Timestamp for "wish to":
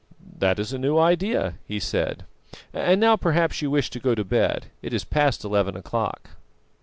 3.69-3.99